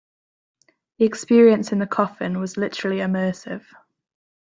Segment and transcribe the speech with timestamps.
[0.97, 3.63] The experience in the coffin was literally immersive.